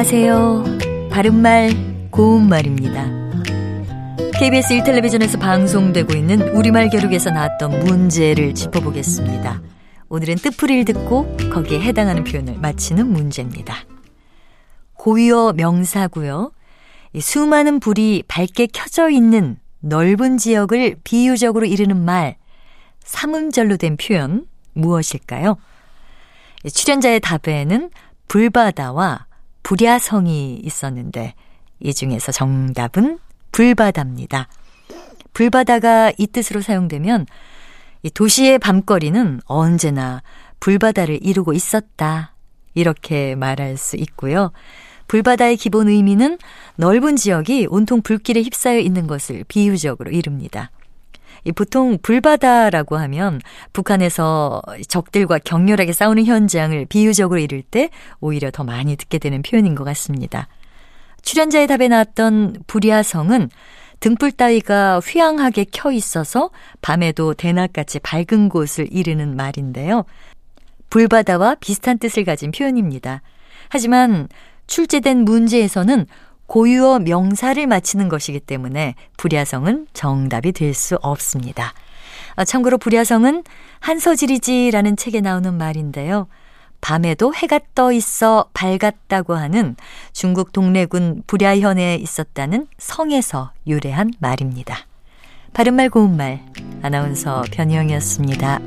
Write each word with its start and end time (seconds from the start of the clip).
안녕하세요. 0.00 0.64
바른말, 1.10 2.08
고운말입니다. 2.10 3.04
KBS 4.38 4.78
1텔레비전에서 4.78 5.38
방송되고 5.38 6.14
있는 6.14 6.40
우리말 6.56 6.88
교육에서 6.88 7.28
나왔던 7.28 7.84
문제를 7.84 8.54
짚어보겠습니다. 8.54 9.60
오늘은 10.08 10.36
뜻풀이를 10.36 10.86
듣고 10.86 11.36
거기에 11.52 11.82
해당하는 11.82 12.24
표현을 12.24 12.56
맞히는 12.56 13.08
문제입니다. 13.08 13.76
고유어 14.94 15.52
명사고요. 15.52 16.50
수많은 17.20 17.78
불이 17.78 18.22
밝게 18.26 18.68
켜져 18.72 19.10
있는 19.10 19.58
넓은 19.80 20.38
지역을 20.38 20.96
비유적으로 21.04 21.66
이르는 21.66 22.02
말, 22.02 22.38
삼음절로 23.00 23.76
된 23.76 23.98
표현 23.98 24.46
무엇일까요? 24.72 25.58
출연자의 26.72 27.20
답에는 27.20 27.90
불바다와 28.28 29.26
불야성이 29.70 30.56
있었는데 30.64 31.34
이 31.78 31.94
중에서 31.94 32.32
정답은 32.32 33.20
불바다입니다. 33.52 34.48
불바다가 35.32 36.10
이 36.18 36.26
뜻으로 36.26 36.60
사용되면 36.60 37.26
이 38.02 38.10
도시의 38.10 38.58
밤거리는 38.58 39.40
언제나 39.44 40.24
불바다를 40.58 41.20
이루고 41.24 41.52
있었다. 41.52 42.34
이렇게 42.74 43.36
말할 43.36 43.76
수 43.76 43.94
있고요. 43.94 44.50
불바다의 45.06 45.56
기본 45.56 45.88
의미는 45.88 46.38
넓은 46.74 47.14
지역이 47.14 47.68
온통 47.70 48.02
불길에 48.02 48.42
휩싸여 48.42 48.80
있는 48.80 49.06
것을 49.06 49.44
비유적으로 49.46 50.10
이릅니다. 50.10 50.72
보통 51.54 51.98
불바다라고 52.02 52.96
하면 52.96 53.40
북한에서 53.72 54.62
적들과 54.88 55.38
격렬하게 55.38 55.92
싸우는 55.92 56.26
현장을 56.26 56.86
비유적으로 56.86 57.40
이룰 57.40 57.62
때 57.62 57.90
오히려 58.20 58.50
더 58.50 58.64
많이 58.64 58.96
듣게 58.96 59.18
되는 59.18 59.42
표현인 59.42 59.74
것 59.74 59.84
같습니다. 59.84 60.48
출연자의 61.22 61.66
답에 61.66 61.88
나왔던 61.88 62.64
불야성은 62.66 63.50
등불 64.00 64.32
따위가 64.32 64.98
휘황하게 65.00 65.66
켜 65.70 65.92
있어서 65.92 66.50
밤에도 66.80 67.34
대낮같이 67.34 67.98
밝은 67.98 68.48
곳을 68.48 68.88
이르는 68.90 69.36
말인데요. 69.36 70.04
불바다와 70.88 71.56
비슷한 71.60 71.98
뜻을 71.98 72.24
가진 72.24 72.50
표현입니다. 72.50 73.22
하지만 73.68 74.28
출제된 74.66 75.24
문제에서는 75.24 76.06
고유어 76.50 76.98
명사를 76.98 77.64
맞히는 77.64 78.08
것이기 78.08 78.40
때문에 78.40 78.96
불야성은 79.16 79.86
정답이 79.92 80.50
될 80.50 80.74
수 80.74 80.98
없습니다. 81.00 81.72
아, 82.34 82.44
참고로 82.44 82.78
불야성은 82.78 83.44
한서질이지라는 83.78 84.96
책에 84.96 85.20
나오는 85.20 85.54
말인데요. 85.54 86.26
밤에도 86.80 87.32
해가 87.32 87.60
떠 87.76 87.92
있어 87.92 88.46
밝았다고 88.52 89.34
하는 89.34 89.76
중국 90.12 90.52
동래군 90.52 91.22
불야현에 91.28 91.96
있었다는 91.96 92.66
성에서 92.78 93.52
유래한 93.68 94.10
말입니다. 94.18 94.76
바른말 95.52 95.88
고운말 95.88 96.40
아나운서 96.82 97.44
변희영이었습니다. 97.52 98.58